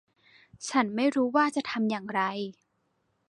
[0.69, 2.21] ฉันไม่รู้ว่าจะทำอย่างไร